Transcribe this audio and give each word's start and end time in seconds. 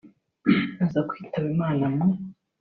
aza 0.83 0.99
kwitaba 1.09 1.47
Imana 1.55 1.85
mu 1.93 2.07